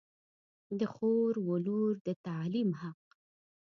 د 0.79 0.81
خور 0.93 1.33
و 1.47 1.51
لور 1.65 1.93
د 2.07 2.07
تعلیم 2.25 2.69
حق 2.81 3.01